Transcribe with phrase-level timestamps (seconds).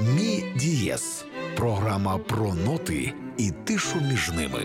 [0.00, 1.24] Мі-дієз
[1.56, 4.60] програма про ноти і тишу між ними.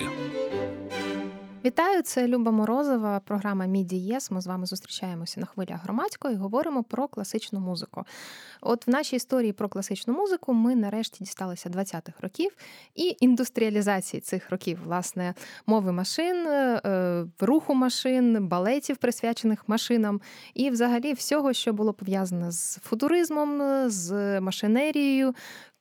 [1.65, 4.31] Вітаю, це Люба Морозова, програма Мі-дієз.
[4.31, 8.03] Ми з вами зустрічаємося на хвилях громадської і говоримо про класичну музику.
[8.61, 12.51] От в нашій історії про класичну музику ми нарешті дісталися 20-х років
[12.95, 15.33] і індустріалізації цих років, власне,
[15.65, 20.21] мови машин, е, руху машин, балетів, присвячених машинам,
[20.53, 25.33] і взагалі всього, що було пов'язане з футуризмом, з машинерією,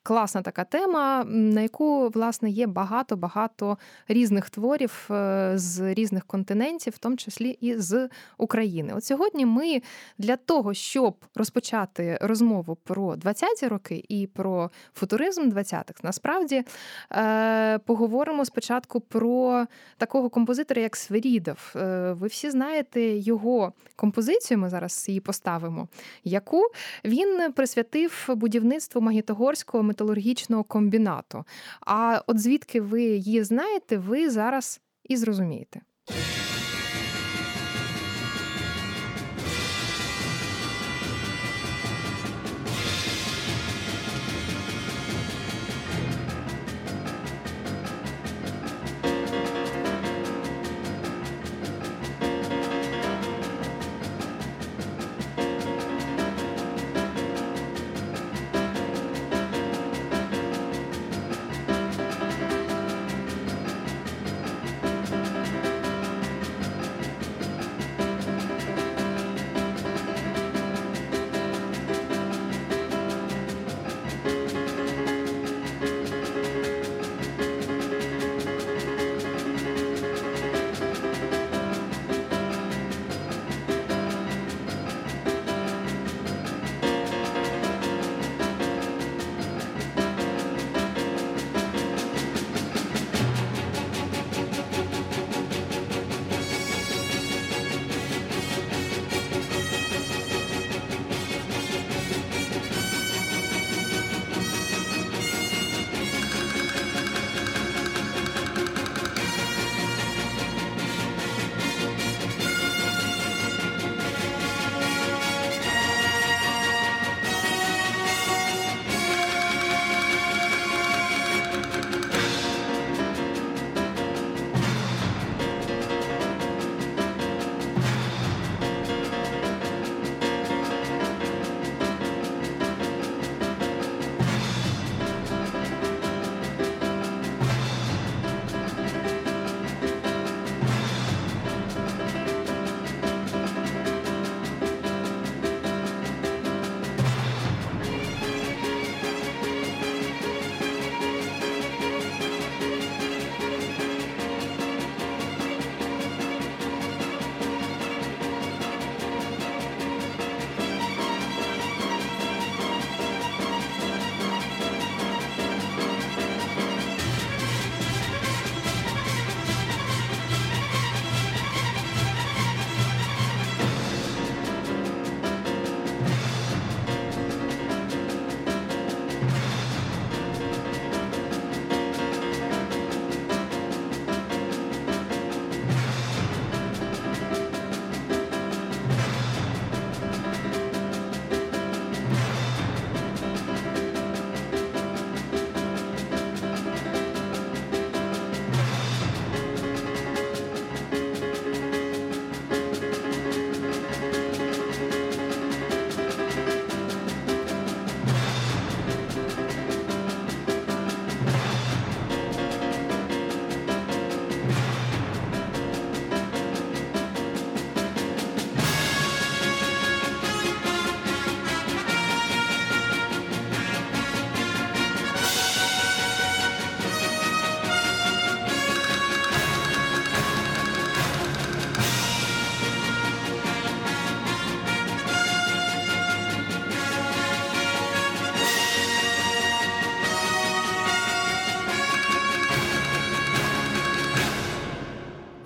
[0.03, 6.98] класна така тема, на яку власне є багато-багато різних творів е, з різних континентів, в
[6.98, 8.93] тому числі і з України.
[8.97, 9.83] От сьогодні ми
[10.19, 16.65] для того, щоб розпочати розмову про 20-ті роки і про футуризм 20-х, насправді
[17.12, 21.73] е, поговоримо спочатку про такого композитора, як Сверідов.
[21.77, 24.59] Е, ви всі знаєте його композицію.
[24.59, 25.88] Ми зараз її поставимо,
[26.24, 26.62] яку
[27.05, 31.45] він присвятив будівництву Магнітогорського металургічного комбінату.
[31.80, 35.80] А от звідки ви її знаєте, ви зараз і зрозумієте.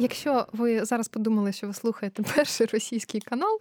[0.05, 3.59] Якщо ви зараз подумали, що ви слухаєте перший російський канал,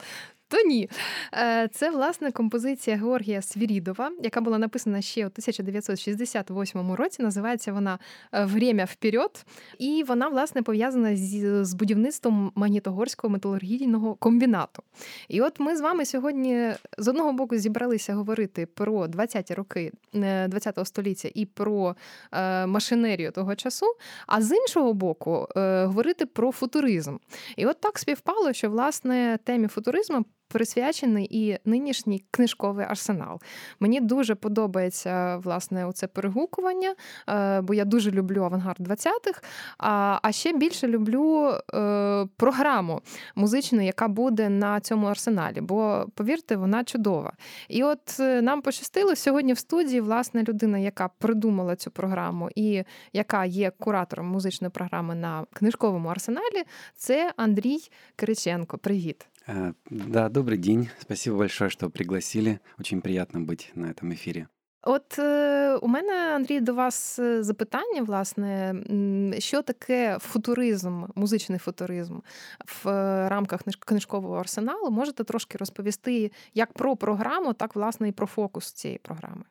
[0.47, 0.89] То ні.
[1.37, 7.23] Е, це власне композиція Георгія Свірідова, яка була написана ще у 1968 році.
[7.23, 7.99] Називається вона
[8.33, 9.45] е, Время вперед.
[9.79, 11.15] І вона, власне, пов'язана
[11.65, 14.83] з будівництвом Магнітогорського металургійного комбінату.
[15.27, 20.81] І от ми з вами сьогодні з одного боку зібралися говорити про 20-ті роки 20-го
[20.81, 21.95] е, століття і про
[22.67, 23.85] машинерію того часу,
[24.27, 27.17] а з іншого боку, говорити про футуризм.
[27.55, 33.41] І от так співпало, що власне темі футуризму присвячений і нинішній книжковий арсенал.
[33.79, 36.95] Мені дуже подобається власне оце перегукування,
[37.29, 39.41] е, бо я дуже люблю авангард 20-х,
[40.23, 43.01] а ще більше люблю е, програму
[43.35, 45.61] музичну, яка буде на цьому арсеналі.
[45.61, 47.33] Бо, повірте, вона чудова.
[47.67, 52.83] І от е, нам пощастило сьогодні в студії власне людина, яка придумала цю програму і
[53.13, 56.63] яка є куратором музичної програми на книжковому арсеналі,
[56.95, 57.79] це Андрій
[58.15, 58.77] Кириченко.
[58.77, 59.27] Привіт.
[59.46, 60.90] Э, да, добрый день.
[61.00, 62.60] Спасибо большое, что пригласили.
[62.78, 64.48] Очень приятно быть на этом эфире.
[64.82, 68.74] От е, у мене, Андрій, до вас е, запитання, власне,
[69.38, 72.18] що таке футуризм, музичний футуризм
[72.66, 74.90] в е, рамках книжкового арсеналу?
[74.90, 79.44] Можете трошки розповісти як про програму, так власне і про фокус цієї програми?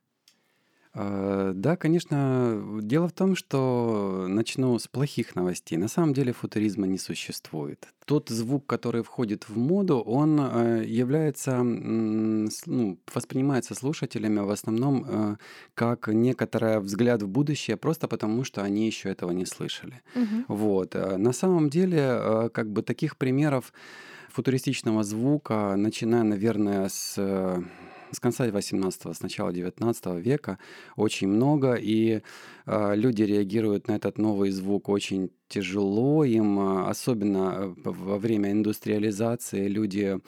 [0.94, 2.62] Э, да, конечно.
[2.82, 5.78] Дело в том, что начну с плохих новостей.
[5.78, 7.88] На самом деле футуризма не существует.
[8.04, 15.36] Тот звук, который входит в моду, он э, является, ну, воспринимается слушателями в основном э,
[15.74, 20.02] как некоторый взгляд в будущее, просто потому что они еще этого не слышали.
[20.14, 20.54] Угу.
[20.54, 20.94] Вот.
[20.94, 23.72] На самом деле, как бы таких примеров
[24.30, 27.16] футуристичного звука, начиная, наверное, с
[28.12, 30.58] с конца 18-го, с начала 19 века
[30.96, 32.20] очень много, и
[32.66, 38.52] э, люди реагируют на этот новый звук очень тяжело им, а, особенно э, во время
[38.52, 40.18] индустриализации люди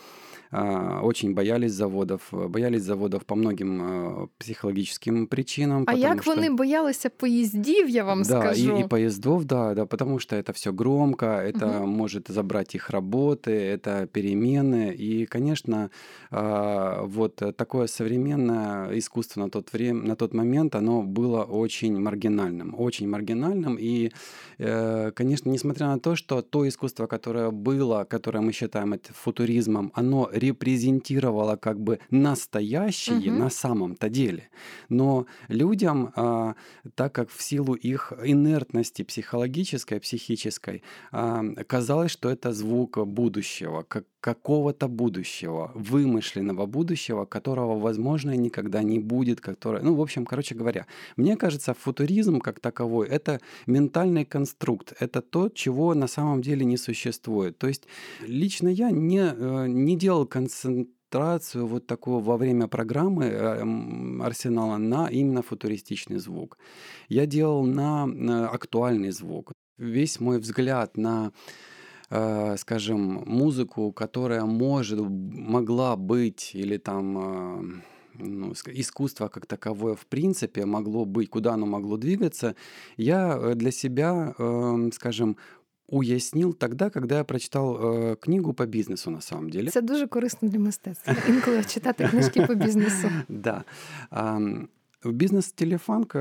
[1.02, 5.84] очень боялись заводов, боялись заводов по многим а, психологическим причинам.
[5.86, 6.34] А як что...
[6.34, 8.76] вони боялися поїздів, я вам да, скажу.
[8.76, 11.86] И, и поездов, да, да, потому что это все громко, это угу.
[11.86, 14.94] может забрать их работы, это перемены.
[14.98, 15.90] И, конечно,
[16.30, 23.08] вот такое современное искусство на тот, время, на тот момент, оно было очень маргинальным, очень
[23.08, 23.76] маргинальным.
[23.80, 24.10] И,
[24.58, 30.28] э, конечно, несмотря на то, что то искусство, которое было, которое мы считаем футуризмом, оно
[30.44, 33.38] репрезентировало как бы настоящее угу.
[33.38, 34.48] на самом-то деле.
[34.88, 36.54] Но людям, а,
[36.94, 40.82] так как в силу их инертности психологической, психической,
[41.12, 48.98] а, казалось, что это звук будущего, как какого-то будущего, вымышленного будущего, которого, возможно, никогда не
[48.98, 50.86] будет, которое, ну, в общем, короче говоря,
[51.18, 56.78] мне кажется, футуризм как таковой— это ментальный конструкт, это то, чего на самом деле не
[56.78, 57.58] существует.
[57.58, 57.82] То есть
[58.26, 65.08] лично я не, э, не делал концентрацию вот такого во время программы э, Арсенала на
[65.08, 66.58] именно футуристичный звук.
[67.08, 69.52] Я делал на актуальный звук.
[69.78, 71.32] Весь мой взгляд на
[72.10, 77.82] Э, скажем, музыку, которая может, могла быть, или там э,
[78.18, 82.54] ну, искусство как таковое в принципе могло быть, куда оно могло двигаться,
[82.96, 85.36] я для себя, эм, скажем,
[85.87, 89.69] уяснил тогда, когда я прочитал э, книгу по бізнесу, на самом деле.
[89.69, 91.15] Це дуже корисно для мистецтва.
[91.29, 93.09] Інколи читати книжки по бізнесу.
[93.29, 93.63] Да.
[95.03, 96.15] В бизнес-телефанк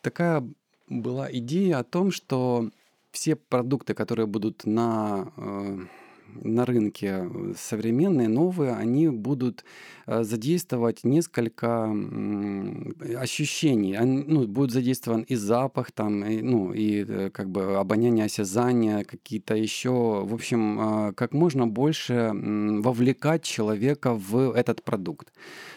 [0.00, 0.42] такая
[0.88, 2.70] была идея о том, что
[3.14, 5.78] все продукты, которые будут на э,
[6.41, 9.63] на рынке э, современные, новые, они будут
[10.07, 11.85] э, задействовать несколько
[13.17, 13.97] ощущений.
[13.99, 20.23] Ну, будет задействован и запах, там, и, ну, и как бы обоняние, осязание, какие-то еще,
[20.25, 25.31] в общем, как можно больше вовлекать человека в этот продукт.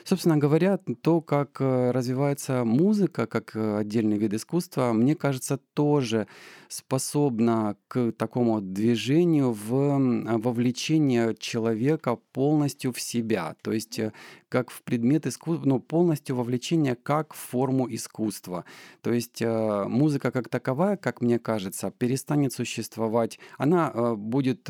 [0.05, 6.27] Собственно говоря, то, как развивается музыка, как отдельный вид искусства, мне кажется, тоже
[6.69, 9.99] способна к такому движению в
[10.43, 14.13] вовлечение человека полностью в себя, то есть э,
[14.49, 18.65] как в предмет искусства, ну, полностью вовлечение как в форму искусства.
[19.01, 24.69] То есть э, музыка как таковая, как мне кажется, перестанет существовать, она э, будет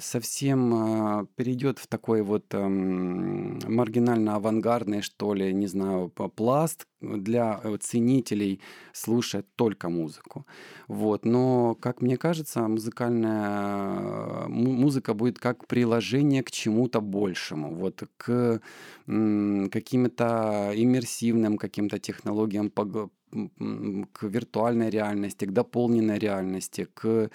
[0.00, 7.76] совсем э, перейдет в такой вот эм, маргинально-авангардный, что ли, не знаю, пласт для э,
[7.80, 8.60] ценителей
[8.92, 10.46] слушать только музыку.
[10.88, 11.24] Вот.
[11.24, 18.60] Но, как мне кажется, музыкальная музыка будет как приложение к чему-то большему, вот к
[19.06, 27.30] каким-то иммерсивным каким-то технологиям, к виртуальной реальности, к дополненной реальности, к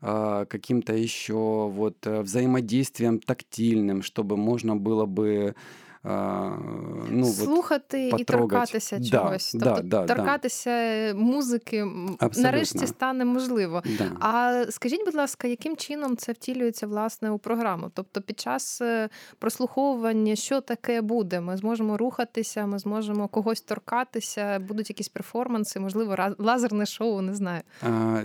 [0.00, 5.54] каким-то еще вот э, взаимодействием тактильным, чтобы можно было бы
[6.03, 9.53] ну, слухати от, і торкатися да, чогось.
[9.53, 10.71] Да, тобто да, торкатися
[11.15, 11.85] музики
[12.19, 12.43] Абсолютно.
[12.43, 13.83] нарешті стане можливо.
[13.97, 14.11] Да.
[14.19, 17.91] А скажіть, будь ласка, яким чином це втілюється власне у програму?
[17.93, 21.41] Тобто, під час е, прослуховування, що таке буде?
[21.41, 27.61] Ми зможемо рухатися, ми зможемо когось торкатися, будуть якісь перформанси, можливо, лазерне шоу, не знаю.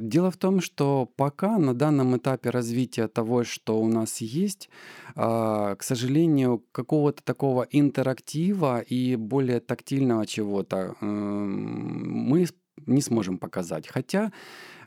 [0.01, 4.71] Дело в том, что пока на данном этапе развития того, что у нас есть,
[5.15, 12.47] к сожалению, какого-то такого интерактива и более тактильного чего-то мы
[12.87, 13.87] не сможем показать.
[13.89, 14.33] Хотя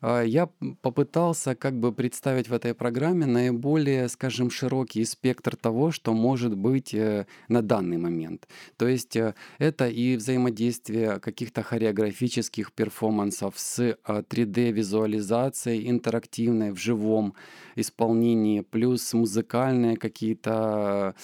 [0.02, 0.50] а, я
[0.82, 6.94] попытался как бы представить в этой программе наиболее, скажем, широкий спектр того, что может быть
[6.94, 8.48] э, на данный момент.
[8.78, 17.34] То есть э, это и взаимодействие каких-то хореографических перформансов с 3D-визуализацией интерактивной в живом
[17.76, 21.16] исполнении, плюс музыкальные какие-то а,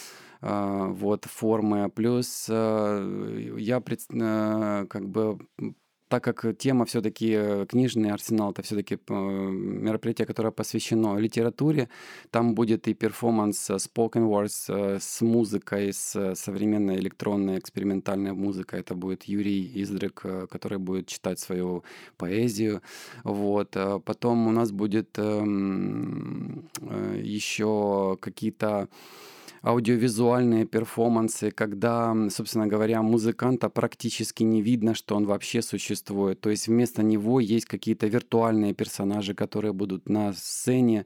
[0.42, 3.80] вот формы, плюс э, я
[4.90, 5.40] как бы
[6.12, 11.88] так как тема все-таки э, книжный арсенал, это все-таки э, мероприятие, которое посвящено литературе,
[12.32, 18.82] там будет и перформанс э, spoken words с музыкой, с современной электронной экспериментальной музыкой.
[18.82, 21.84] Это будет Юрий Издрик, который будет читать свою
[22.18, 22.82] поэзию.
[23.24, 23.78] Вот.
[24.04, 26.70] Потом у нас будет эм,
[27.24, 28.90] еще какие-то
[29.64, 36.42] аудиовизуальные перформансы, когда, собственно говоря, музыканта практически не видно, что он вообще существует.
[36.42, 41.06] То есть вместо него есть какие-то виртуальные персонажи, которые будут на сцене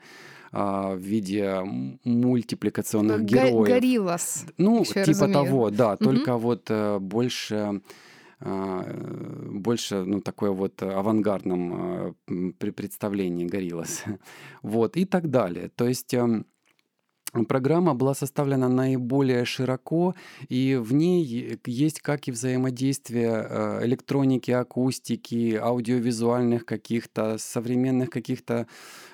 [0.51, 1.61] а, в виде
[2.05, 3.67] мультипликационных как героев.
[3.67, 4.45] Гориллас.
[4.57, 5.33] Ну, типа разумею.
[5.33, 6.03] того, да, угу.
[6.05, 7.81] только вот э, больше
[8.39, 8.83] а,
[9.49, 14.03] больше ну, такое вот авангардном э, представлении Гориллас.
[14.61, 15.69] Вот, и так далее.
[15.75, 16.45] То есть эм,
[17.43, 20.15] Программа была составлена наиболее широко,
[20.47, 28.67] и в ней есть как и взаимодействие э, электроники, акустики, аудиовизуальных каких-то, современных каких-то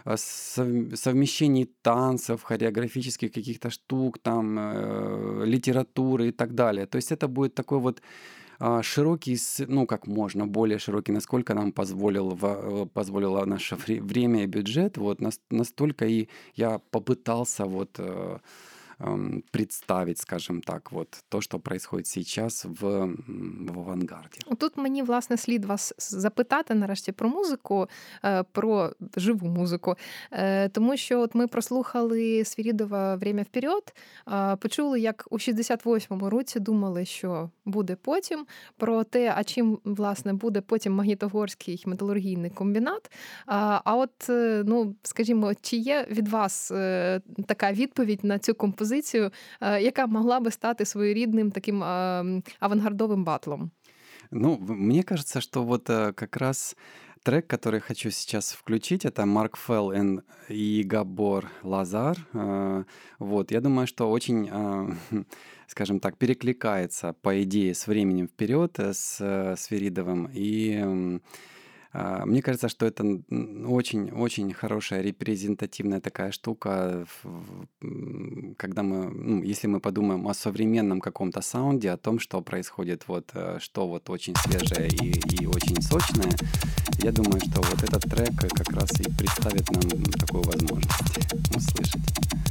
[0.05, 6.85] э, совмещений танцев, хореографических каких-то штук, там, э, литературы и так далее.
[6.85, 8.01] То есть это будет такой вот
[8.81, 9.37] широкий,
[9.67, 15.19] ну как можно более широкий, насколько нам позволил, э, позволило наше время и бюджет, вот
[15.49, 17.99] настолько и я попытался вот
[19.03, 22.81] э, представить, скажем так, вот то, що происходит сейчас в
[23.69, 24.39] в авангарді.
[24.57, 27.87] Тут мені власне слід вас запитати нарешті про музику,
[28.25, 29.95] е, про живу музику,
[30.31, 33.93] е, тому що от ми прослухали Свірідова «Время вперед»,
[34.59, 38.45] почули, як у 68-му році думали, що буде потім,
[38.77, 43.11] про те, а чим власне буде потім Магнітогорський металургійний комбінат.
[43.45, 46.67] А от, е, ну скажімо, чи є від вас
[47.47, 48.90] така відповідь на цю композицію?
[48.90, 51.82] композицію, яка могла би стати своєрідним таким
[52.60, 53.70] авангардовым батлом?
[54.30, 56.76] Ну, мне кажется, что вот э, как раз
[57.22, 59.92] трек, который хочу сейчас включить, это Марк Фелл
[60.48, 62.16] и Габор Лазар.
[62.34, 62.84] Э,
[63.18, 65.24] вот, я думаю, что очень, э,
[65.68, 71.20] скажем так, перекликается по идее с временем вперед с Свиридовым и
[71.98, 77.06] а, мне кажется, что это очень-очень хорошая репрезентативная такая штука,
[78.61, 83.31] когда мы, ну, если мы подумаем о современном каком-то саунде, о том, что происходит, вот,
[83.33, 86.31] э, что вот очень свежее и, и очень сочное,
[87.01, 90.91] я думаю, что вот этот трек как раз и представит нам такую возможность
[91.55, 92.50] услышать.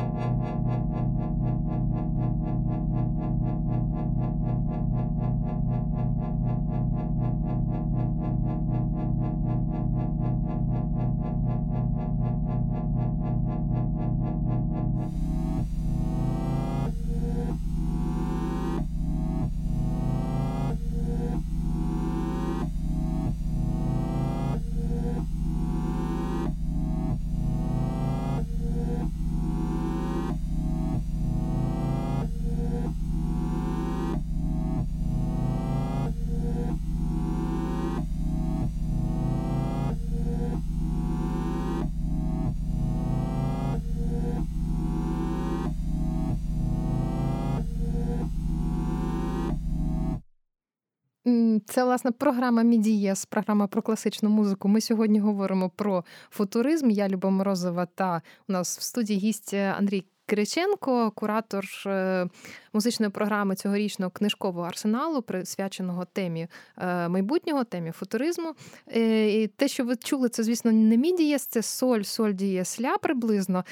[51.71, 54.67] Це власне програма Мідієс, програма про класичну музику.
[54.67, 56.89] Ми сьогодні говоримо про футуризм.
[56.89, 62.27] Я Люба Морозова та у нас в студії гість Андрій Кириченко, куратор е,
[62.73, 68.55] музичної програми цьогорічного книжкового арсеналу, присвяченого темі е, майбутнього, темі футуризму.
[68.95, 72.97] Е, і Те, що ви чули, це, звісно, не мідієс, це соль, соль дієс ля
[72.97, 73.65] приблизно.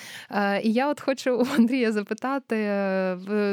[0.64, 2.56] І я от хочу у Андрія запитати,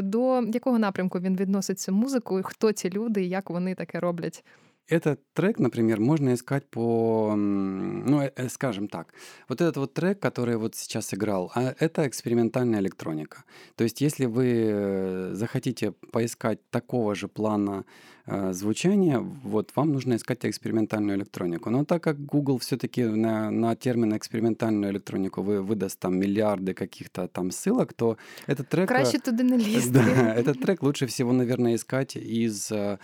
[0.02, 4.44] до якого напрямку він відносить цю музику, хто ці люди і як вони таке роблять.
[4.88, 9.12] Этот трек, например, можно искать по, ну, э, э, скажем так,
[9.49, 13.42] вот этот вот трек, который вот сейчас играл, а, это экспериментальная электроника.
[13.75, 17.85] То есть, если вы э, захотите поискать такого же плана
[18.26, 21.70] звучания, вот вам нужно искать экспериментальную электронику.
[21.70, 27.28] Но так как Google все-таки на, на термин экспериментальную электронику вы, выдаст там миллиарды каких-то
[27.28, 28.88] там ссылок, то этот трек...
[28.88, 29.92] Краще туда не лезть.
[29.92, 32.98] Да, этот трек лучше всего, наверное, искать из э,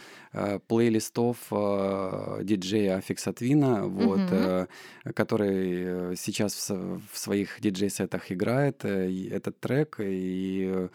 [0.66, 4.30] плейлистов э, диджея Афикса Твина, вот, угу.
[4.30, 4.66] э,
[5.14, 10.88] который сейчас в, в своих диджей-сетах играет этот трек, и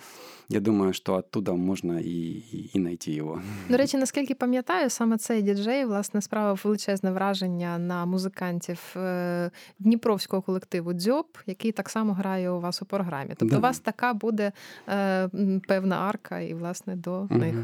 [0.50, 3.42] я думаю, що оттуда можна і, і, знайти його.
[3.70, 10.42] До речі, наскільки пам'ятаю, саме цей діджей власне справив величезне враження на музикантів е, Дніпровського
[10.42, 13.30] колективу Дзьоб, який так само грає у вас у програмі.
[13.30, 13.58] Тобто, да.
[13.58, 14.52] у вас така буде
[14.90, 15.30] е,
[15.68, 17.36] певна арка, і власне до угу.
[17.36, 17.56] них.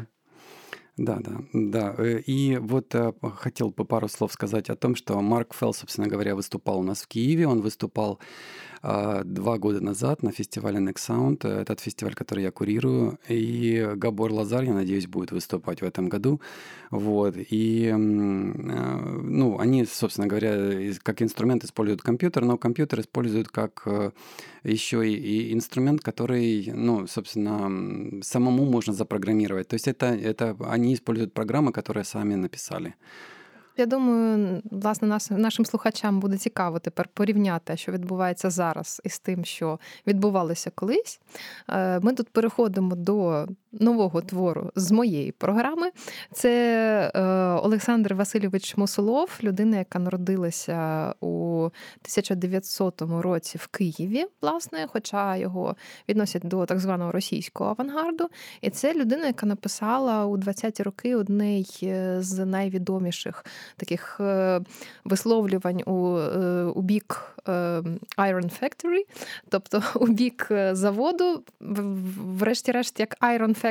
[0.96, 1.94] Да, да, да.
[1.98, 6.06] Э, и вот э, хотел бы пару слов сказать о том, что Марк Фелл, собственно
[6.06, 7.48] говоря, выступал у нас в Киеве.
[7.48, 8.20] Он выступал
[8.86, 13.92] а, два года назад на фестивале Next Sound, э, этот фестиваль, который я курирую, и
[13.96, 16.42] Габор Лазар, я надеюсь, будет выступать в этом году.
[16.90, 17.34] Вот.
[17.36, 23.86] И, а, ну, они, собственно говоря, как инструмент используют компьютер, но компьютер используют как
[24.64, 29.68] еще и инструмент, который, ну, собственно, самому можно запрограммировать.
[29.68, 32.94] То есть это, это они используют программы, которые сами написали.
[33.76, 39.44] Я думаю, власне, нас, нашим слухачам буде цікаво тепер порівняти, що відбувається зараз із тим,
[39.44, 41.20] що відбувалося колись.
[41.68, 43.46] Е, ми тут переходимо до
[43.80, 45.90] нового твору з моєї програми.
[46.32, 46.50] Це
[47.14, 47.20] е,
[47.62, 55.76] Олександр Васильович Мосолов, людина, яка народилася у 1900 році в Києві, власне, хоча його
[56.08, 58.28] відносять до так званого російського авангарду.
[58.60, 61.62] І це людина, яка написала у 20-ті роки одне
[62.20, 63.44] з найвідоміших
[63.76, 64.60] таких е,
[65.04, 67.30] висловлювань у, е, у бік
[68.16, 69.02] Iron Factory,
[69.48, 71.42] тобто у бік заводу,
[72.20, 73.63] врешті-решт, як Iron Factory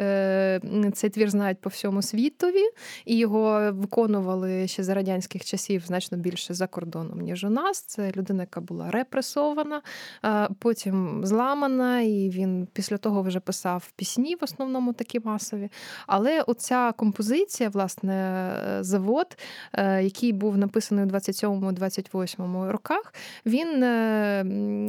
[0.00, 0.60] е,
[0.94, 2.64] цей твір знають по всьому світові,
[3.04, 7.80] і його виконували ще за радянських часів значно більше за кордоном, ніж у нас.
[7.80, 9.82] Це людина, яка була репресована,
[10.24, 15.68] е, потім зламана, і він після того вже писав пісні, в основному такі масові.
[16.06, 19.38] Але оця композиція, власне, завод,
[19.72, 23.14] е, який був написаний у 27-28 роках,
[23.46, 23.68] він,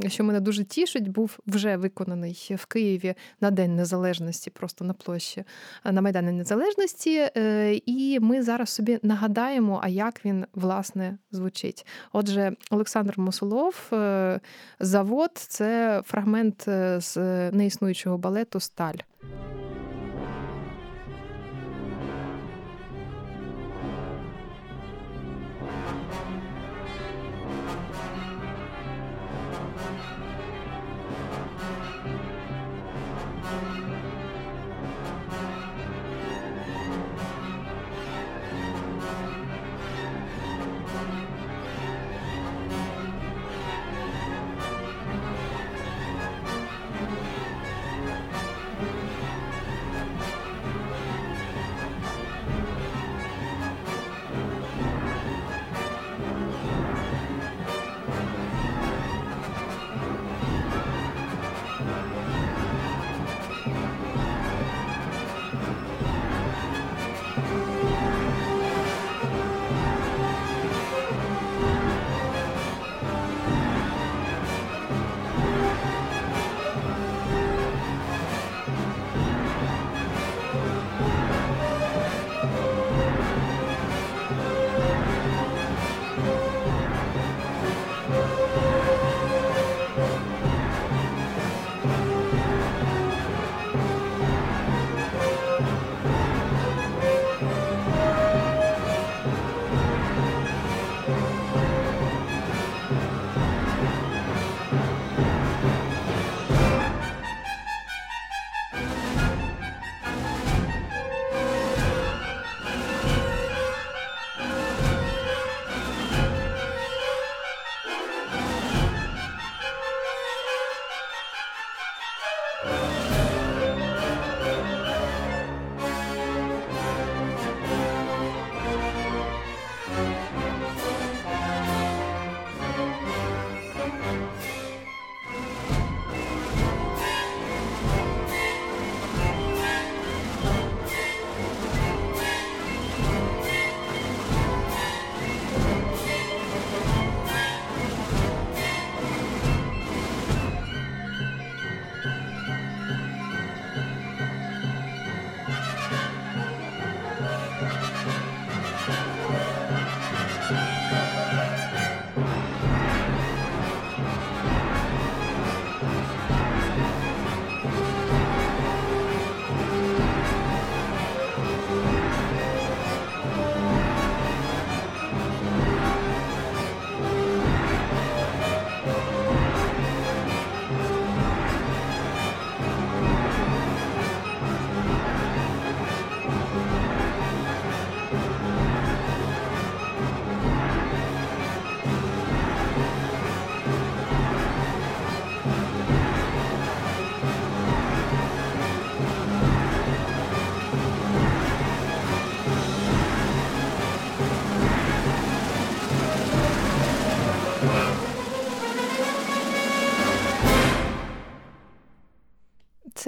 [0.10, 4.94] що мене дуже тішить, був вже виконаний в Києві на День Незалежності незалежності, просто на
[4.94, 5.44] площі
[5.86, 7.30] е, на Майдані Незалежності.
[7.38, 11.86] Е, і ми зараз собі нагадаємо, а як він власне звучить.
[12.14, 14.40] Отже, Олександр Мусолов, е,
[14.80, 16.66] завод це фрагмент
[16.98, 17.18] з
[17.52, 19.00] неіснуючого балету Сталь.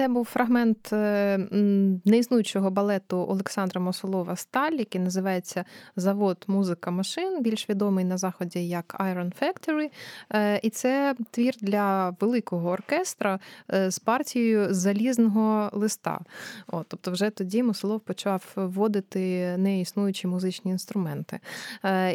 [0.02, 1.38] Це був фрагмент е,
[2.04, 5.64] неіснуючого балету Олександра Мосолова Сталь, який називається
[5.96, 9.90] Завод музика машин, більш відомий на заході як Iron Factory.
[10.30, 13.38] Е, і це твір для великого оркестра
[13.72, 16.20] е, з партією залізного листа.
[16.66, 21.40] От, Тобто, вже тоді Мосолов почав вводити неіснуючі музичні інструменти.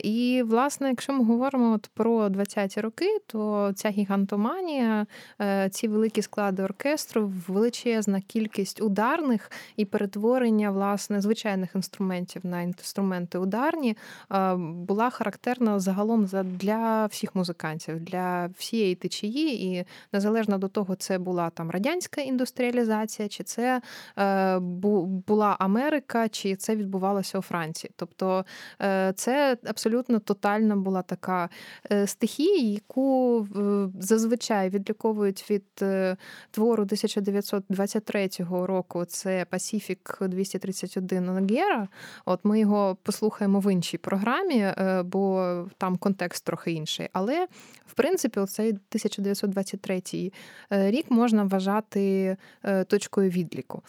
[0.04, 5.06] І, власне, якщо ми говоримо от про 20-ті роки, то ця гігантоманія,
[5.72, 7.34] ці великі склади оркестру
[7.86, 13.98] величезна кількість ударних і перетворення власне звичайних інструментів на інструменти ударні
[14.60, 21.50] була характерна загалом для всіх музикантів, для всієї течії, і незалежно до того, це була
[21.50, 23.82] там радянська індустріалізація, чи це
[24.18, 24.60] е,
[25.28, 27.92] була Америка, чи це відбувалося у Франції.
[27.96, 28.46] Тобто
[28.82, 31.50] е, це абсолютно тотальна була така
[31.92, 33.48] е, стихія, яку
[34.00, 35.64] зазвичай відліковують від
[36.52, 41.88] твору 1900 1923 року це Pacific 231 Нагера.
[42.26, 47.10] От ми його послухаємо в іншій програмі, е, бо там контекст трохи інший.
[47.14, 47.48] Але
[47.88, 50.32] в принципі, цей 1923
[50.72, 53.82] е, рік можна вважати е, точкою відліку.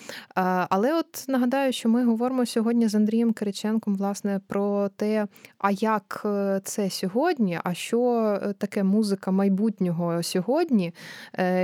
[0.71, 5.27] Але от нагадаю, що ми говоримо сьогодні з Андрієм Кириченком власне про те,
[5.59, 6.27] а як
[6.65, 10.95] це сьогодні, а що таке музика майбутнього сьогодні,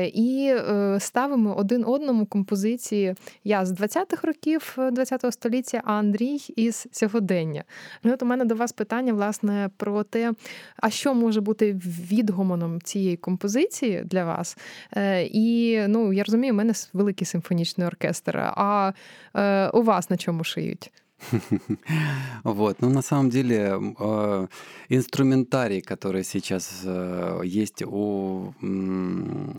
[0.04, 0.54] і
[0.98, 3.14] ставимо один одному композиції
[3.44, 7.64] я з 20-х років ХХ століття, а Андрій із сьогодення.
[8.02, 10.32] Ну, от у мене до вас питання, власне, про те,
[10.76, 11.72] а що може бути
[12.10, 14.58] відгомоном цієї композиції для вас.
[14.96, 18.36] Е, і ну, я розумію, у мене великий симфонічний оркестр.
[18.36, 18.92] А
[19.36, 20.92] е, у вас на чому шиють?
[22.44, 24.46] Вот, ну на самом деле э,
[24.88, 28.54] инструментарий, который сейчас э, есть у,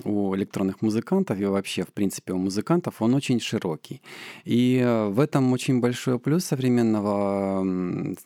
[0.04, 4.02] у электронных музыкантов и вообще, в принципе, у музыкантов, он очень широкий.
[4.46, 7.62] И э, в этом очень большой плюс современного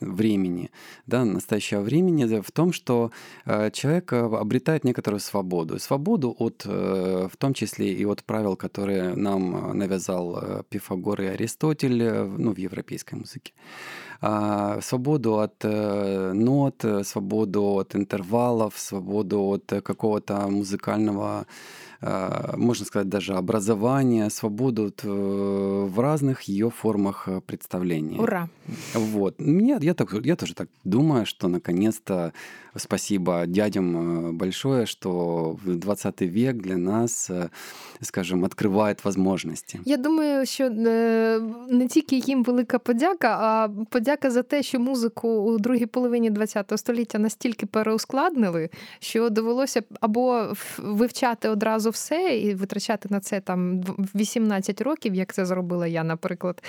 [0.01, 0.69] времени,
[1.07, 3.11] да, настоящего времени, в том, что
[3.45, 5.79] человек обретает некоторую свободу.
[5.79, 12.03] Свободу от, в том числе и от правил, которые нам навязал Пифагор и Аристотель
[12.37, 13.28] ну, в европейской музыке
[14.81, 21.45] свободу от э, нот, свободу от интервалов, свободу от какого-то музыкального
[22.56, 28.20] можно сказать, даже образование, свободу э, в разных ее формах э, представления.
[28.20, 28.48] Ура!
[28.94, 29.40] Вот.
[29.40, 32.32] Мне, я, так, я тоже так думаю, что наконец-то
[32.76, 37.30] спасибо дядям э, большое, что 20 век для нас,
[38.00, 39.80] скажем, открывает возможности.
[39.84, 45.58] Я думаю, що не тільки їм велика подяка, а подяка за те, що музику у
[45.58, 53.09] другій половині ХХ століття настільки переускладнили, що довелося або вивчати одразу одразу все і витрачати
[53.11, 53.81] на це там
[54.15, 56.63] 18 років, як це зробила я, наприклад,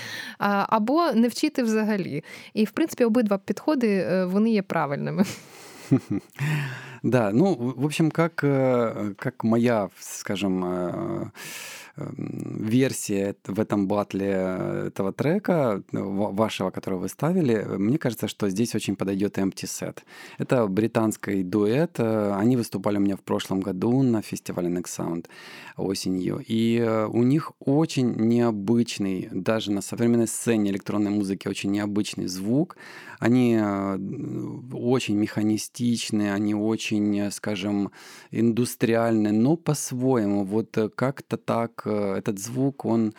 [0.68, 2.24] або не вчити взагалі.
[2.54, 5.24] І в принципі обидва підходи е, вони є правильними.
[7.02, 11.32] Да, ну, в общем, как, э, как моя, скажем,
[11.96, 18.74] э, версия в этом батле этого трека, вашего, который вы ставили, мне кажется, что здесь
[18.74, 19.98] очень подойдет Empty Set.
[20.38, 22.00] Это британский дуэт.
[22.00, 25.26] Они выступали у меня в прошлом году на фестивале Next Sound
[25.76, 26.42] осенью.
[26.46, 32.76] И э, у них очень необычный, даже на современной сцене электронной музыки, очень необычный звук.
[33.18, 33.98] Они э,
[34.72, 37.90] очень механистичные, они очень, скажем,
[38.30, 40.44] индустриальные, но по-своему.
[40.44, 43.14] Вот э, как-то так этот звук, он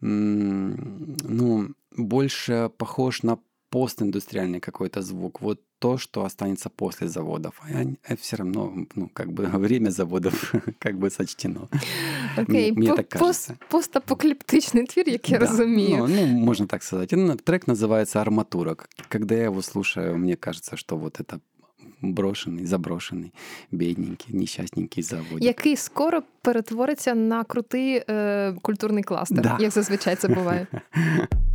[0.00, 3.38] ну, больше похож на
[3.70, 5.40] постиндустриальный какой-то звук.
[5.40, 7.60] Вот то, что останется после заводов.
[8.08, 11.68] А все равно, ну, как бы время заводов как бы сочтено.
[12.36, 13.58] Окей, Мне так кажется.
[13.68, 15.46] Постапокалиптичный твір, як я да.
[15.46, 16.06] розумію.
[16.08, 17.10] Ну, ну, можно так сказать.
[17.44, 18.76] Трек называется «Арматура».
[19.08, 21.40] Когда я его слушаю, мне кажется, что вот это
[22.02, 23.32] брошений, заброшений,
[23.70, 25.44] бідненький, нещасненький завод.
[25.44, 29.56] Який скоро перетвориться на крутий е, культурний кластер, да.
[29.60, 30.66] як зазвичай це буває.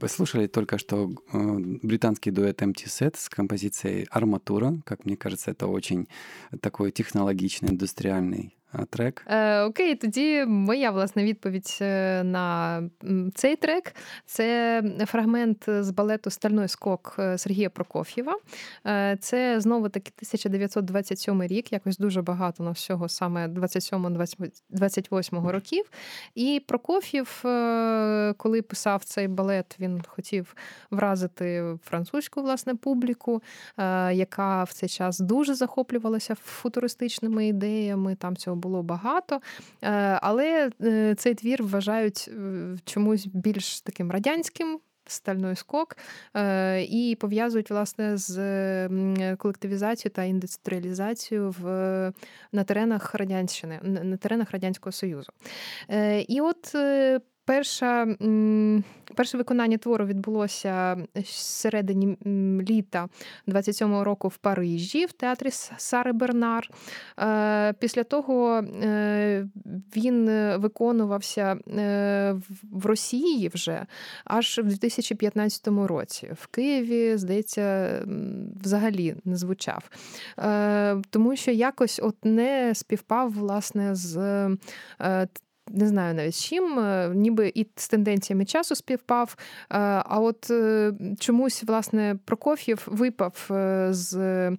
[0.00, 1.38] послушали только что э,
[1.82, 4.74] британский дуэт Empty Set с композицией «Арматура».
[4.84, 6.08] Как мне кажется, это очень
[6.60, 8.56] такой технологичный, индустриальный
[8.89, 9.23] трек.
[9.27, 12.83] Е, Окей, тоді моя власна відповідь е, на
[13.35, 13.95] цей трек
[14.25, 18.37] це фрагмент з балету Стальной скок е, Сергія Прокоф'єва.
[18.87, 25.85] Е, Це знову таки 1927 рік, якось дуже багато на всього, саме 27-28 років.
[26.35, 30.55] І Прокоф'єв, е, коли писав цей балет, він хотів
[30.91, 33.41] вразити французьку власне публіку,
[33.77, 38.15] е, яка в цей час дуже захоплювалася футуристичними ідеями.
[38.15, 39.41] Там цього було багато,
[39.81, 39.89] е,
[40.21, 44.79] але е, цей твір вважають е, чомусь більш таким радянським.
[45.05, 45.97] Стальний скок
[46.79, 48.35] і пов'язують власне з
[49.37, 51.63] колективізацією та індустріалізацією в
[52.51, 55.31] на теренах радянщини, на теренах радянського союзу.
[56.27, 56.75] І от
[57.51, 58.07] перша
[59.15, 62.17] Перше виконання твору відбулося середині
[62.69, 63.07] літа
[63.47, 66.69] 27-го року в Парижі в театрі Сари Бернар.
[67.19, 69.47] Е, після того е,
[69.95, 70.25] він
[70.57, 72.35] виконувався е,
[72.71, 73.85] в Росії вже
[74.25, 76.31] аж в 2015 році.
[76.41, 77.95] В Києві, здається,
[78.63, 79.89] взагалі не звучав.
[81.09, 84.47] Тому що якось от не співпав власне з
[85.73, 89.35] не знаю навіть з чим, е, ніби і з тенденціями часу співпав.
[89.39, 93.49] Е, а от е, чомусь, власне, Прокоф'єв випав
[93.89, 94.51] з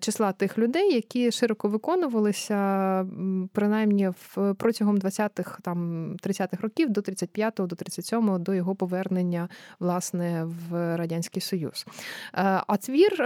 [0.00, 3.06] числа тих людей, які широко виконувалися,
[3.52, 9.48] принаймні в протягом 20-х, там 30-х років до 35-го, до 37-го, до його повернення
[9.80, 11.86] власне в Радянський Союз.
[12.32, 13.22] А твір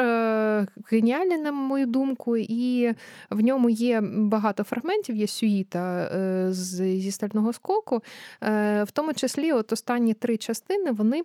[0.90, 2.94] геніальний, на мою думку, і
[3.30, 6.08] в ньому є багато фрагментів, є сюїта
[6.52, 8.02] з зі стального скоку,
[8.42, 11.22] е, в тому числі, от останні три частини, вони.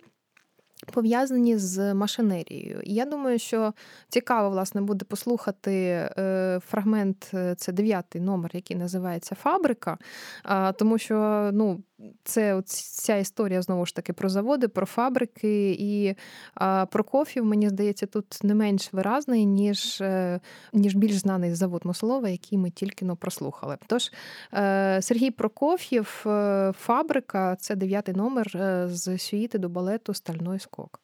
[0.92, 2.80] Пов'язані з машинерією.
[2.84, 3.72] І я думаю, що
[4.08, 9.98] цікаво, власне, буде послухати е, фрагмент, е, це дев'ятий номер, який називається Фабрика,
[10.76, 11.82] тому що ну,
[12.24, 16.14] це ця історія знову ж таки про заводи, про фабрики і
[16.54, 20.40] а, Прокоф'єв, мені здається, тут не менш виразний, ніж е,
[20.72, 23.76] ніж більш знаний завод Мослова, який ми тільки но прослухали.
[23.86, 24.12] Тож
[24.54, 28.50] е, Сергій Прокоф'єв, е, фабрика це дев'ятий номер
[28.90, 31.00] з сюїти до балету Стальной скок.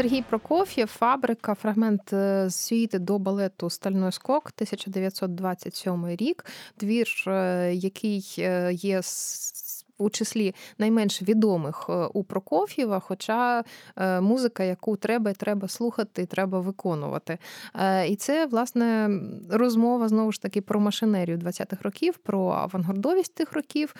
[0.00, 6.44] Сергій Прокоф'єв, фабрика, фрагмент світи з сюїти до балету Стальной скок, 1927 рік.
[6.76, 9.02] Твір, е, який е, є
[10.00, 13.64] у числі найменш відомих е, у Прокоф'єва, хоча
[13.96, 17.38] е, музика, яку треба і треба слухати, треба виконувати.
[17.74, 19.10] Е, і це, власне,
[19.50, 23.94] розмова знову ж таки про машинерію 20-х років, про авангардовість тих років.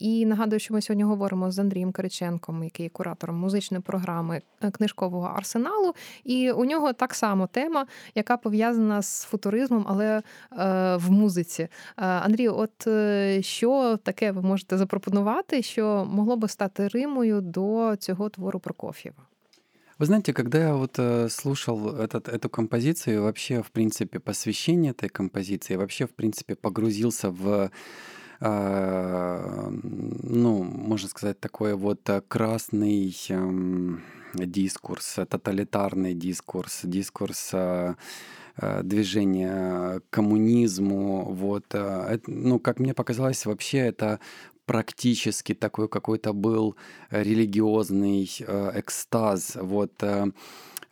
[0.00, 4.42] І нагадую, що ми сьогодні говоримо з Андрієм Кириченком, який є куратором музичної програми
[4.72, 5.94] книжкового арсеналу.
[6.24, 10.22] І у нього так само тема, яка пов'язана з футуризмом, але
[10.96, 11.68] в музиці.
[11.96, 12.88] Андрій, от
[13.44, 15.05] що таке ви можете запропонувати?
[15.06, 19.22] Запропонувати, що могло би стати Римою до цього твору Прокоф'єва?
[19.98, 25.08] Вы знаете, когда я вот э, слушал этот, эту композицию, вообще, в принципе, посвящение этой
[25.08, 27.70] композиции, вообще, в принципе, погрузился в,
[28.40, 29.70] э,
[30.22, 33.98] ну, можно сказать, такой вот красный э,
[34.34, 37.94] дискурс, тоталитарный дискурс, дискурс э,
[38.62, 41.32] э движения к коммунизму.
[41.32, 44.18] Вот, э, ну, как мне показалось, вообще это
[44.65, 46.75] практически такой какой-то был
[47.09, 49.57] религиозный э, экстаз.
[49.61, 50.31] Вот, э,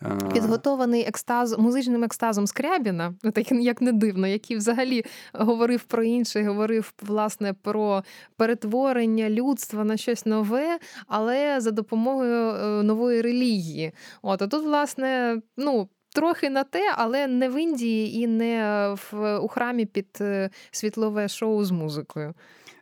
[0.01, 6.43] э, Підготований екстаз музичним екстазом Скрябіна, так як не дивно, який взагалі говорив про інше,
[6.43, 8.03] говорив власне про
[8.37, 13.91] перетворення людства на щось нове, але за допомогою нової релігії.
[14.21, 15.89] От а тут, власне, ну.
[16.11, 20.23] Трохи на те, але не в Індії і не в у храмі під
[20.71, 22.33] світлове шоу з музикою.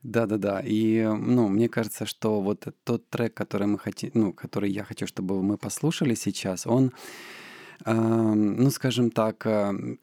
[0.03, 0.61] Да-да-да.
[0.65, 5.07] И, ну, мне кажется, что вот тот трек, который мы хотим, ну, который я хочу,
[5.07, 6.93] чтобы мы послушали сейчас, он
[7.85, 9.45] ну, скажем так,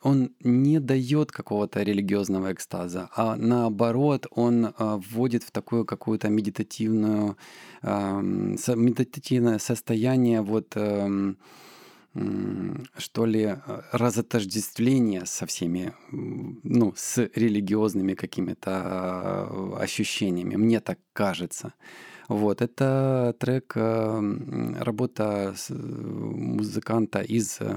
[0.01, 7.37] он не дает какого-то религиозного экстаза, а наоборот, он вводит в такую какую-то медитативную,
[7.81, 10.75] медитативное состояние вот
[12.97, 13.55] что ли,
[13.91, 20.55] разотождествление со всеми, ну, с религиозными какими-то а, ощущениями.
[20.55, 21.73] Мне так кажется.
[22.27, 27.75] Вот, это трек, работа музыканта из э,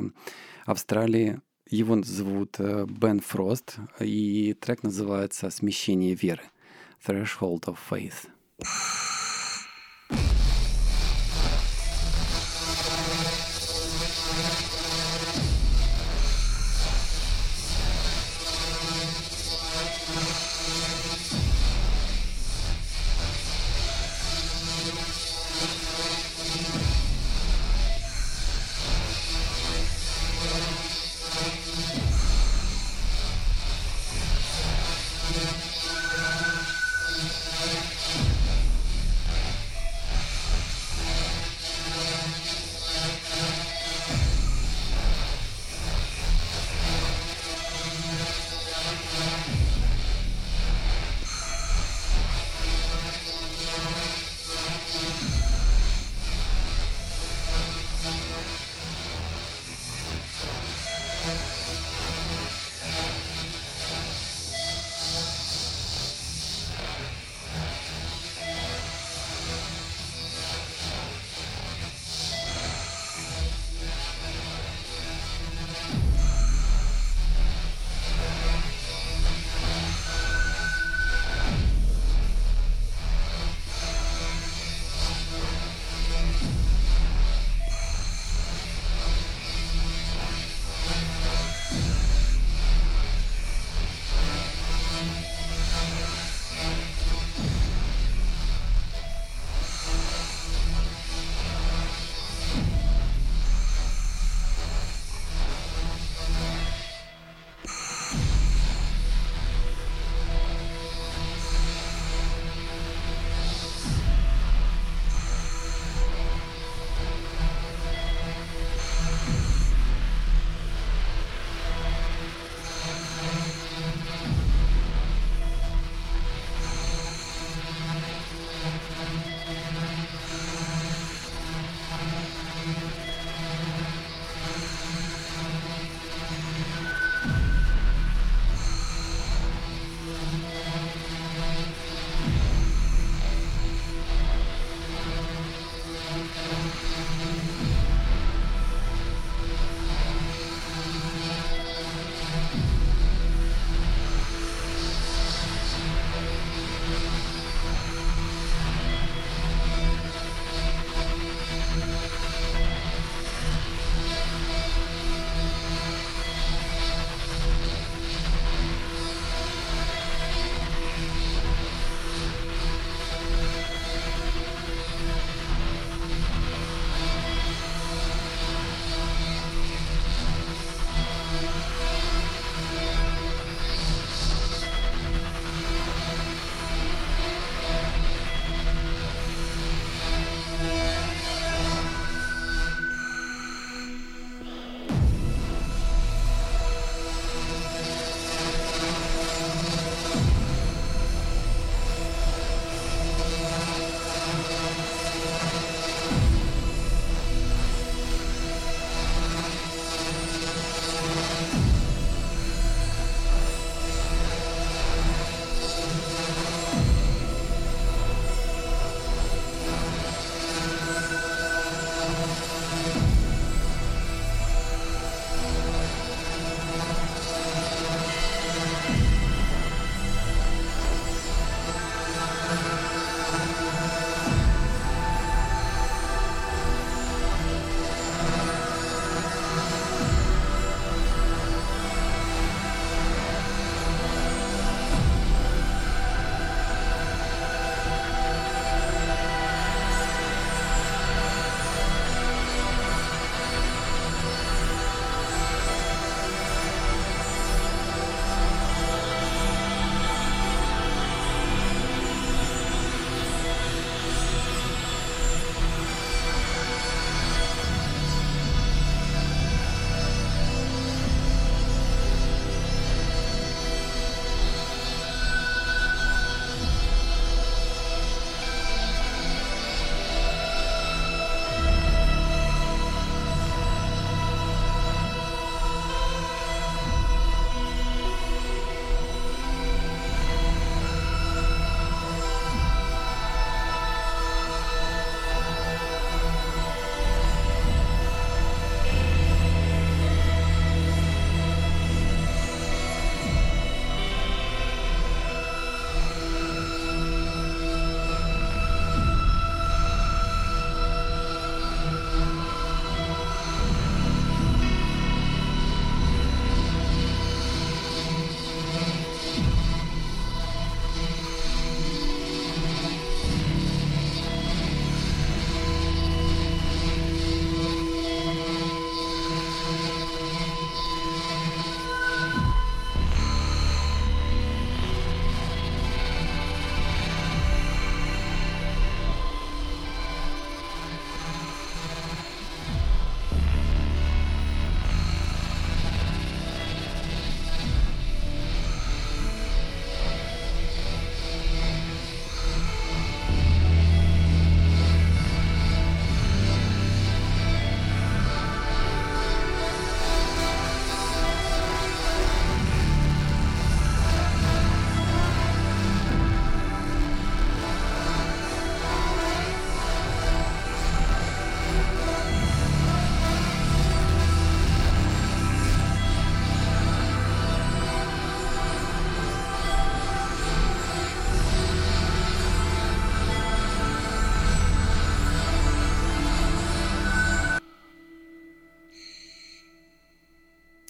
[0.67, 1.41] Австралии.
[1.71, 6.43] Его зовут э, Бен Фрост, и трек называется «Смещение веры»—
[7.07, 8.29] «Threshold of Faith».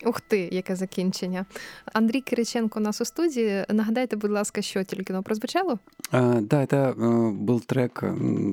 [0.06, 1.46] Ух ти, яке закінчення.
[1.94, 3.66] Андрій Кириченко у нас у студії.
[3.70, 5.80] Нагадайте, будь ласка, що тільки но прозвучало?
[6.12, 8.04] А, да, это э, был трек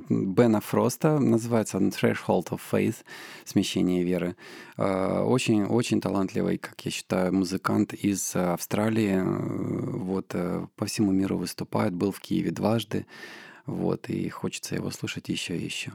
[0.08, 3.04] Бена Фроста, называется он Threshold of Faith,
[3.44, 4.34] смещение веры.
[4.78, 9.22] Э, очень, очень талантливый, как я считаю, музыкант из Австралии.
[9.24, 10.34] Вот,
[10.76, 13.04] по всему миру выступает, был в Киеве дважды.
[13.66, 15.92] Вот, и хочется его слушать еще и еще.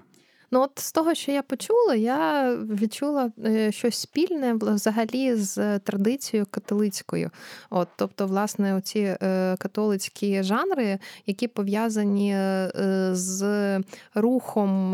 [0.55, 6.47] Ну, от з того, що я почула, я відчула е, щось спільне взагалі з традицією
[6.51, 7.31] католицькою.
[7.71, 12.71] От, Тобто, власне, оці е, католицькі жанри, які пов'язані е,
[13.13, 13.81] з
[14.15, 14.91] рухом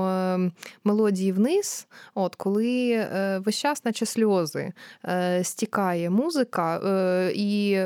[0.85, 3.07] мелодії вниз, от, коли
[3.45, 4.73] весь час, наче сльози,
[5.43, 6.81] стікає музика,
[7.35, 7.81] і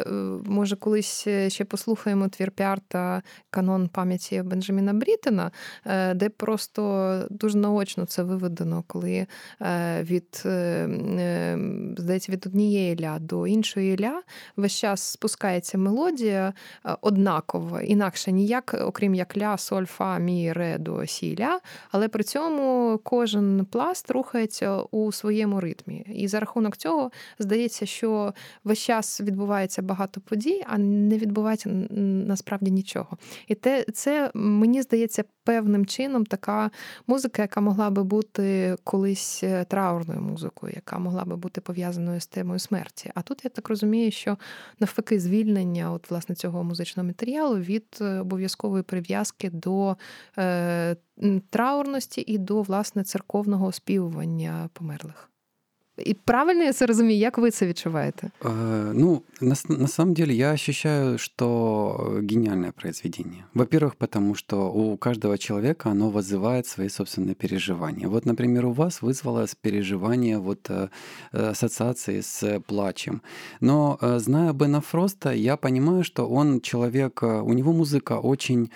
[0.45, 5.51] може колись ще послухаємо твір Піарта канон пам'яті Бенджаміна Брітена,
[6.15, 9.27] де просто дуже наочно це виведено, коли
[9.63, 11.59] е, від е, е,
[11.97, 14.23] здається, від однієї ля до іншої ля
[14.57, 16.53] весь час спускається мелодія
[17.01, 21.61] однакова, інакше ніяк, окрім як ля, соль, фа, мі, ре, до сі, ля,
[21.91, 26.07] але при цьому кожен пласт рухається у своєму ритмі.
[26.15, 28.35] І за рахунок цього здається, що
[28.65, 31.69] весь час відбувається багато подій, а не відбувається
[32.29, 33.19] насправді нічого.
[33.49, 36.71] І те, це мені здається певним чином така
[37.07, 42.27] музика, яка могла би бути колись е, траурною музикою, яка могла би бути пов'язаною з
[42.27, 43.11] темою смерті.
[43.15, 44.39] А тут я так розумію, що
[44.81, 49.97] навпаки звільнення от власне цього музичного матеріалу від е, обов'язкової прив'язки до
[50.39, 50.97] е,
[51.51, 55.31] траурності і до власне церковного оспівування померлих.
[56.08, 57.20] И правильно я це розумію?
[57.20, 58.32] Як ви це відчуваєте?
[58.42, 63.44] Э, ну, на, на самом деле я ощущаю, что гениальное произведение.
[63.54, 68.08] Во-первых, потому что у каждого человека оно вызывает свои собственные переживания.
[68.08, 70.90] Вот, например, у вас вызвало переживание вот э,
[71.32, 73.22] ассоциации с плачем.
[73.62, 78.70] Но э, зная Бена Фроста, я понимаю, что он человек, у него музыка очень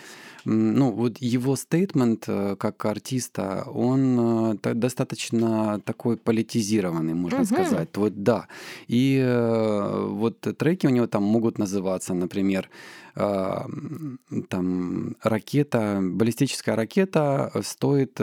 [0.45, 7.47] ну, вот его стейтмент э, как артиста, он э, достаточно такой политизированный, можно угу.
[7.47, 7.97] сказать.
[7.97, 8.49] Вот да.
[8.87, 12.69] И э, вот треки у него там могут называться, например,
[13.15, 18.21] там ракета, баллистическая ракета стоит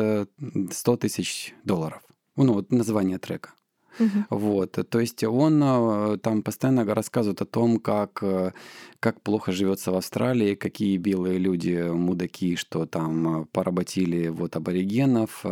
[0.72, 2.02] 100 тысяч долларов.
[2.38, 3.50] Ну, вот название трека.
[4.00, 4.26] Угу.
[4.30, 8.52] Вот, то есть он э, там постоянно рассказывает о том, как, э,
[9.00, 15.46] как плохо живется в Австралии, какие белые люди мудаки, что там э, поработили вот аборигенов.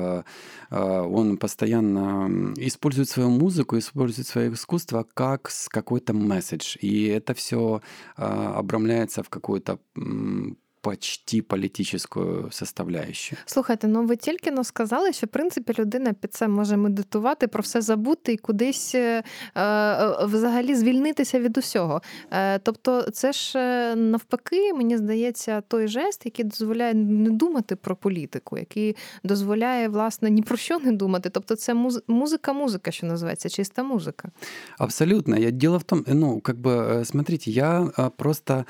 [0.72, 6.78] Он постоянно использует свою музыку, использует свое искусство как какой-то месседж.
[6.82, 7.82] И это все
[8.16, 9.80] обрамляется в какую-то
[10.84, 12.00] почти політичну
[12.52, 13.40] составляющую.
[13.46, 17.62] Слухайте, ну ви тільки но сказали, що в принципі людина під це може медитувати, про
[17.62, 19.24] все забути і кудись е,
[19.58, 22.02] е, взагалі звільнитися від усього.
[22.32, 27.96] Е, тобто, це ж е, навпаки, мені здається, той жест, який дозволяє не думати про
[27.96, 31.30] політику, який дозволяє власне ні про що не думати.
[31.30, 31.74] Тобто, це
[32.08, 34.30] музика, музика, що називається чиста музика.
[34.78, 35.38] Абсолютно.
[35.38, 38.66] Я діло в тому, ну как бы, смотрите, я просто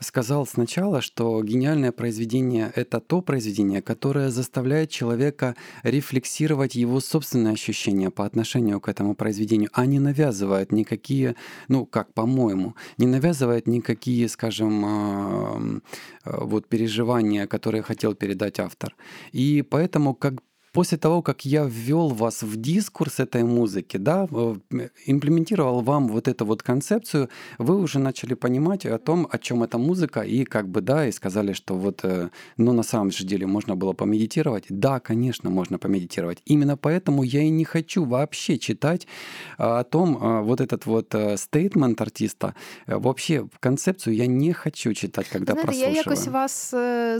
[0.00, 8.10] сказал сначала, что гениальное произведение— это то произведение, которое заставляет человека рефлексировать его собственные ощущения
[8.10, 11.34] по отношению к этому произведению, а не навязывает никакие,
[11.68, 15.80] ну, как по-моему, не навязывает никакие, скажем, а,
[16.24, 18.94] вот переживания, которые хотел передать автор.
[19.32, 20.42] И поэтому, как
[20.78, 26.28] после того, как я ввел вас в дискурс этой музыки, да, э, имплементировал вам вот
[26.28, 30.68] эту вот концепцию, вы уже начали понимать о том, о чем эта музыка, и как
[30.68, 34.66] бы, да, и сказали, что вот, э, ну, на самом же деле можно было помедитировать.
[34.68, 36.42] Да, конечно, можно помедитировать.
[36.46, 39.08] Именно поэтому я и не хочу вообще читать
[39.56, 42.54] о том, э, вот этот вот стейтмент артиста,
[42.86, 45.94] вообще концепцию я не хочу читать, когда Знаете, прослушиваю.
[45.94, 46.70] Я якось вас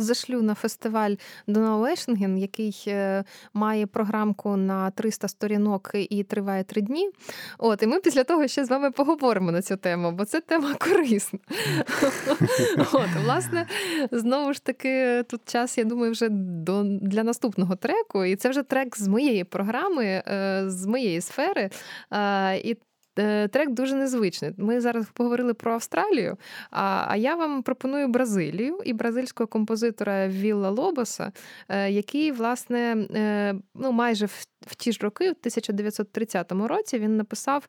[0.07, 2.87] зашлю на фестиваль Донауешинген, який
[3.55, 7.11] має програмку на 300 сторінок і триває три дні.
[7.59, 10.75] От, І ми після того ще з вами поговоримо на цю тему, бо це тема
[10.75, 11.39] корисна.
[12.93, 13.67] От, Власне,
[14.11, 18.25] знову ж таки, тут час, я думаю, вже до, для наступного треку.
[18.25, 21.71] І це вже трек з моєї програми, е, з моєї сфери.
[22.65, 22.77] І Е,
[23.49, 24.51] трек дуже незвичний.
[24.57, 26.37] Ми зараз поговорили про Австралію,
[26.71, 31.33] а а я вам пропоную Бразилію і бразильського композитора Вілла Лобоса,
[31.69, 37.17] е, який, власне, е, ну майже в, в ті ж роки, в 1930 році, він
[37.17, 37.69] написав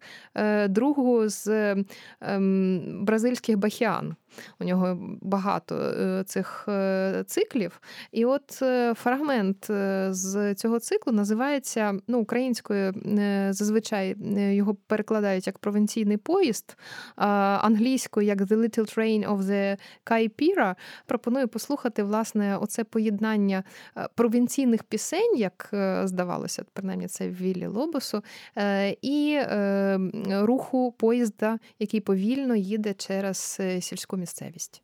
[0.68, 1.76] другу з
[2.22, 4.16] ем, бразильських бахіан.
[4.60, 7.82] У нього багато е, цих е, циклів.
[8.12, 8.52] І от
[8.96, 9.68] фрагмент
[10.10, 12.94] з цього циклу називається ну, українською
[13.50, 14.16] зазвичай
[14.56, 16.78] його перекладають як провінційний поїзд,
[17.16, 20.76] англійською як The Little Train of the Kaipira.
[21.06, 23.64] Пропоную послухати власне оце поєднання
[24.16, 25.70] провінційних пісень, як
[26.04, 28.24] здавалося, принаймні це в Віллі Лобосу,
[29.02, 29.40] і
[30.30, 34.84] руху поїзда, який повільно їде через е, сільську місцевість.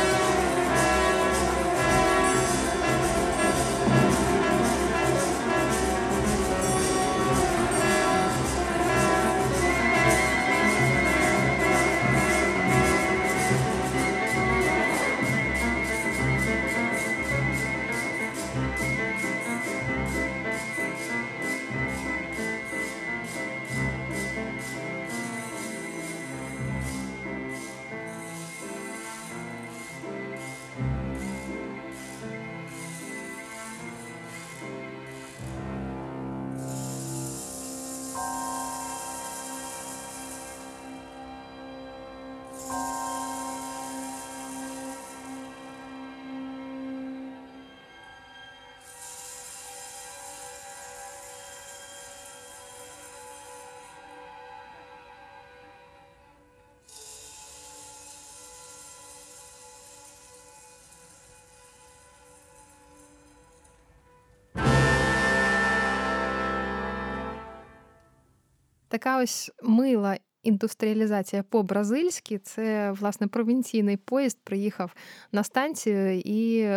[69.01, 72.37] Така ось мила індустріалізація по-бразильськи.
[72.37, 74.95] Це, власне, провінційний поїзд приїхав
[75.31, 76.69] на станцію і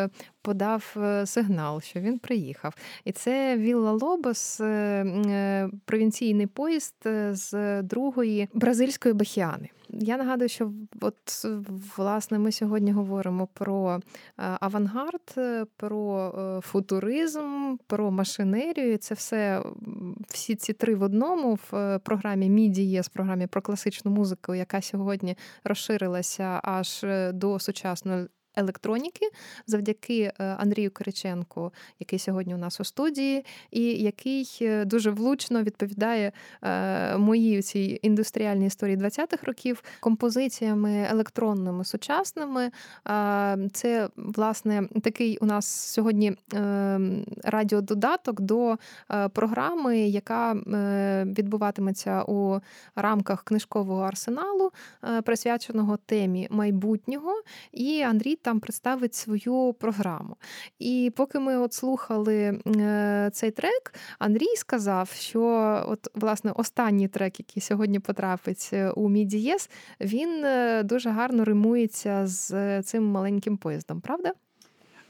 [0.43, 2.75] подав е, сигнал, що він приїхав.
[3.05, 6.95] І це Вілла Лобос, е, е, провінційний поїзд
[7.31, 9.69] з другої бразильської бахіани.
[10.01, 11.47] Я нагадую, що от
[11.97, 14.01] власне ми сьогодні говоримо про
[14.37, 15.35] авангард,
[15.77, 16.33] про
[16.65, 18.99] футуризм, про машинерію.
[18.99, 19.63] Це все
[20.29, 25.37] всі ці три в одному в програмі Міді з програмі про класичну музику, яка сьогодні
[25.65, 28.27] розширилася аж до сучасної
[28.57, 29.31] електроніки
[29.67, 35.63] завдяки е, Андрію Кириченку, який сьогодні у нас у студії, і який е, дуже влучно
[35.63, 36.33] відповідає
[36.63, 42.71] е, моїй цій індустріальній історії 20-х років композиціями електронними сучасними.
[43.73, 46.37] Це власне такий у нас сьогодні
[47.45, 48.77] радіододаток до
[49.33, 50.55] програми, яка
[51.25, 52.61] відбуватиметься у
[52.97, 54.71] рамках книжкового арсеналу,
[55.25, 57.43] присвяченого темі майбутнього.
[57.73, 60.37] І Андрій там представить свою програму.
[60.79, 65.43] І поки ми от слухали е, цей трек, Андрій сказав, що
[65.89, 69.71] от власне останній трек, який сьогодні потрапить е, у Мідієс,
[70.01, 74.33] він е, дуже гарно римується з цим маленьким поїздом, правда?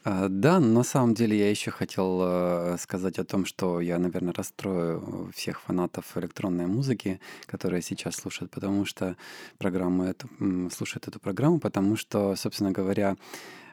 [0.04, 5.62] Да, на самом деле я еще хотел сказать о том, что я, наверное, расстрою всех
[5.62, 9.16] фанатов электронной музыки, которые сейчас слушают, потому что
[9.56, 10.28] программу эту,
[10.70, 13.16] слушают эту программу, потому что, собственно говоря,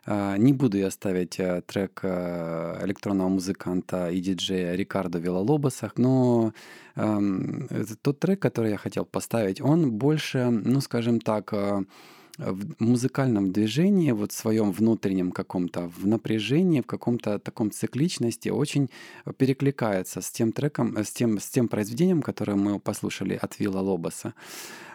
[0.08, 1.36] не буду я ставить
[1.68, 6.54] трек электронного музыканта и диджея Рикардо Вилалобоса, но
[6.96, 11.54] тот трек, который я хотел поставить, он больше, ну, скажем так,
[12.42, 18.90] в музыкальном движении, вот в своем внутреннем каком-то, в напряжении, в каком-то таком цикличности очень
[19.38, 24.34] перекликается с тем треком, с тем, с тем произведением, которое мы послушали от Вилла Лобоса.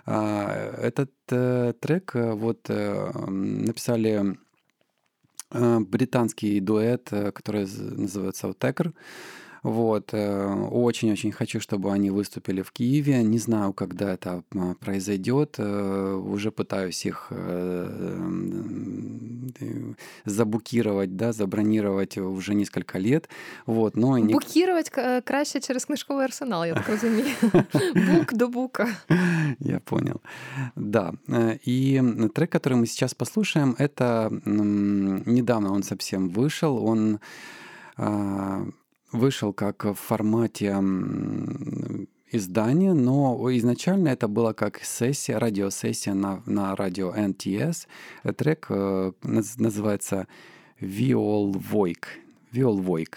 [0.05, 4.37] А, этот э, трек э, вот э, написали
[5.51, 8.89] британский дуэт, который называется «Текер».
[8.89, 8.97] Вот.
[9.67, 13.23] Э, очень-очень хочу, чтобы они выступили в Киеве.
[13.23, 15.57] Не знаю, когда это а, произойдет.
[15.59, 18.21] Э, уже пытаюсь их э,
[20.25, 23.29] забукировать, да, забронировать уже несколько лет.
[23.67, 24.91] Вот, но Букировать
[25.25, 27.27] краще через книжковий арсенал, я так розумію.
[27.95, 28.89] Бук до бука.
[29.59, 30.21] Я понял.
[30.77, 31.13] Да.
[31.67, 32.03] И
[32.35, 36.85] трек, который мы сейчас послушаем, это недавно он совсем вышел.
[36.85, 37.19] Он
[37.97, 38.67] а,
[39.17, 40.77] вышел как в формате
[42.31, 47.87] издания, но изначально это было как сессия, радиосессия на, на радио NTS.
[48.37, 50.27] Трек э, называется
[50.81, 52.05] Viol Voik.
[52.53, 53.15] Viol Voik.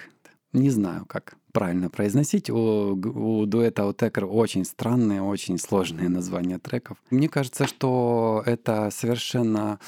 [0.54, 2.50] Не знаю, как правильно произносить.
[2.50, 6.97] У, у дуэта Утекер очень странные, очень сложные названия треков.
[7.10, 9.80] Мне кажется, что это совершенно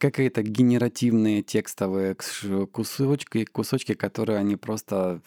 [0.00, 2.16] какие-то генеративные текстовые
[2.72, 5.20] кусочки, кусочки, которые они просто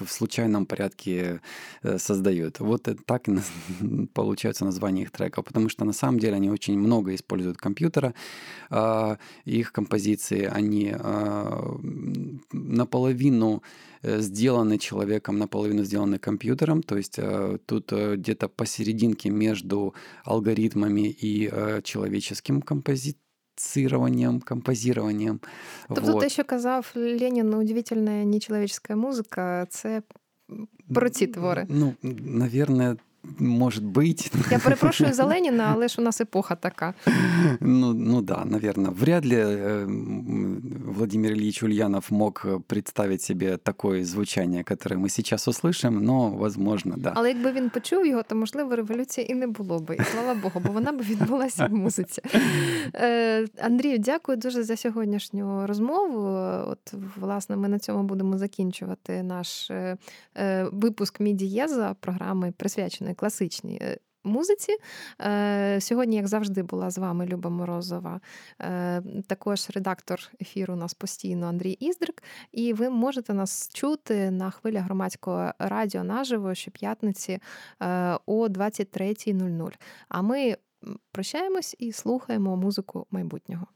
[0.00, 1.40] в случайном порядке
[1.82, 2.60] э, создают.
[2.60, 3.26] Вот так
[4.14, 8.14] получается название их треков, потому что на самом деле они очень много используют компьютера.
[8.70, 11.78] А, их композиции, они а,
[12.52, 13.62] наполовину
[14.02, 19.94] э, сделаны человеком, наполовину сделаны компьютером, то есть э, тут где-то посерединке между
[20.24, 21.50] алгоритмами и
[21.84, 23.22] человеческим композицией
[23.62, 25.40] музицированием, композированием.
[25.88, 26.20] Тобто вот.
[26.20, 30.02] те, що казав Ленін, удивительна нечеловеческая музика, це
[30.94, 31.66] про ці твори.
[31.68, 31.94] Ну,
[32.24, 32.96] наверное,
[33.39, 34.31] может быть.
[34.51, 36.93] Я перепрошую за Ленина, але ж у нас епоха така.
[37.59, 38.91] Ну, ну да, наверное.
[38.91, 39.85] Вряд ли э,
[40.85, 47.11] Владимир Ильич Ульянов мог представить себе такое звучание, которое мы сейчас услышим, но возможно, да.
[47.15, 49.95] Але якби він почув його, то можливо революції і не було би.
[49.95, 52.21] І слава Богу, бо вона б відбулася в музиці.
[52.95, 56.27] Е, Андрію, дякую дуже за сьогоднішню розмову.
[56.71, 59.97] От, власне, ми на цьому будемо закінчувати наш е,
[60.37, 64.76] е, випуск Мідієза програми присвяченої класичній е, музиці.
[65.20, 68.20] Е, сьогодні, як завжди, була з вами Люба Морозова,
[68.60, 72.22] е, також редактор ефіру у нас постійно Андрій Іздрик.
[72.52, 77.38] І ви можете нас чути на хвилях громадського радіо наживо щоп'ятниці
[78.26, 79.72] о 23.00.
[80.08, 80.56] А ми
[81.12, 83.66] прощаємось і слухаємо музику майбутнього.